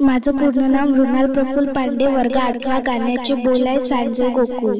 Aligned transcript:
माझं 0.00 0.32
पूर्ण 0.32 0.70
नाव 0.70 0.88
मृणाल 0.88 1.32
प्रफुल्ल 1.32 1.72
पांडे 1.72 2.06
वर्ग 2.06 2.36
आठवा 2.36 2.78
गाण्याचे 2.86 3.34
बोलाय 3.34 3.78
सांज 3.78 4.22
गोकुळ. 4.22 4.74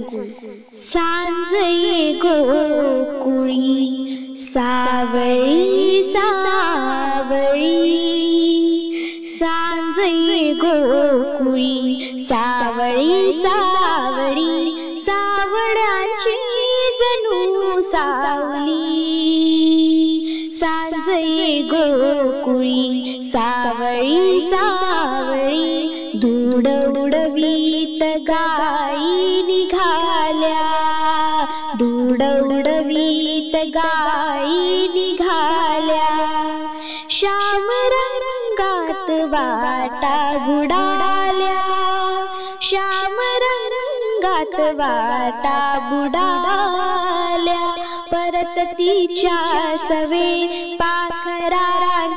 सांज 0.72 1.54
गोकुळी 2.24 4.34
सावळी 4.36 6.02
सावळी. 6.02 7.76
सांज 9.28 10.00
गोकुळी 10.64 12.16
सावळी 12.20 13.32
सावळी. 13.32 14.96
सावळ्याची 14.98 16.36
जणू 16.98 17.80
सावली 17.80 18.45
कुळी 22.46 23.20
सावळी 23.24 24.40
सावळी 24.40 25.82
धूड 26.14 26.96
उडवीत 26.98 28.04
गाई 28.28 29.42
निघाल्या. 29.42 30.60
धूड 31.74 32.22
उडवीत 32.52 33.56
गाई 33.74 34.86
निघाल्या. 34.88 36.26
श्याम 37.10 37.68
रंगात 37.70 39.10
वाटा 39.10 40.38
बुडाल्या. 40.38 41.62
श्याम 42.62 43.16
रंगात 43.42 44.60
वाटा 44.60 45.78
बुडाल्या. 45.82 47.74
परत 48.12 48.58
तिच्या 48.58 49.76
सवे 49.78 50.46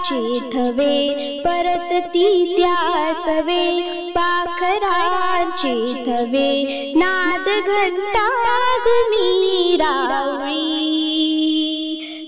पाखरांचे 0.10 0.50
थवे 0.54 1.42
परत 1.46 1.92
ती 2.14 2.56
त्या 2.58 3.14
सवे 3.16 4.12
पाखरांचे 4.16 5.74
थवे 6.06 6.92
नाद 6.96 7.50
घंटा 7.50 8.24
गुणी 8.86 9.76
रावळी 9.80 10.66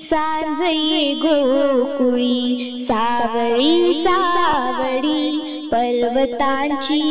सांज 0.02 0.62
ये 0.64 1.14
गोकुळी 1.22 2.78
सावळी 2.80 3.94
सावळी 3.94 5.68
पर्वतांची 5.72 7.02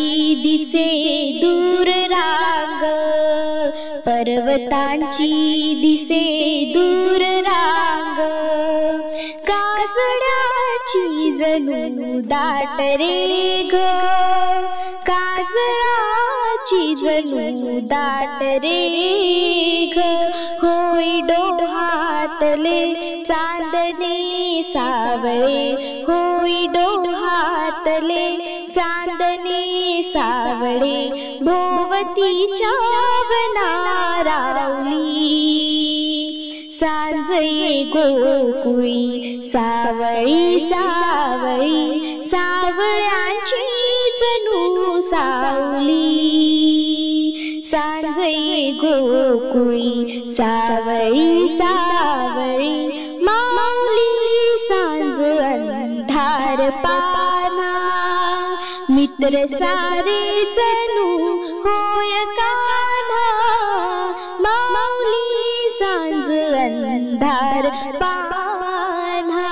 दिसे 0.42 0.88
दूर 1.42 1.88
रांग 2.12 2.84
पर्वतांची 4.06 5.32
दिसे 5.80 6.22
दूर 6.74 7.22
रांग 7.46 8.49
काजळाची 10.90 11.30
जणू 11.30 12.20
दाट 12.20 12.80
रे 12.80 13.62
ग. 13.72 13.74
काजळाची 15.06 16.96
जणू 16.96 17.80
दाट 17.80 18.42
रे 18.42 19.92
ग. 19.96 20.00
होय 20.62 21.20
डोहातले 21.20 23.22
चांदणी 23.22 24.62
सावळे. 24.62 26.02
होय 26.02 26.66
डोहातले 26.66 28.66
चांदणी 28.70 30.02
सावळे. 30.02 31.36
भोवतीच्या 31.40 32.70
बनारावली 33.30 34.79
सांज 36.80 37.30
गोकुळी 37.92 39.40
सावळी 39.44 40.60
सावळी 40.60 42.20
सावळ्यांची 42.22 43.64
जणू 44.20 45.00
सावली. 45.00 46.00
सांज 47.64 48.18
गोकुळी 48.80 50.24
सावळी 50.28 51.48
सावळी 51.48 52.86
माऊली 53.22 54.58
सांज 54.58 55.20
अंधार 55.22 56.70
पाना. 56.70 57.72
मित्र 58.90 59.44
सारे 59.46 60.44
जणू 60.54 61.36
होय 61.64 62.24
का 62.38 62.59
पाना 67.94 69.46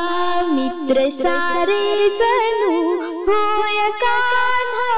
मित्र 0.46 1.08
सारे 1.08 2.08
जणू 2.08 2.94
होय 3.00 3.90
काना 3.90 4.88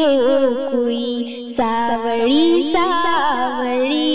गोकुळी 0.00 1.44
सावळी 1.48 2.62
सावळी. 2.72 4.13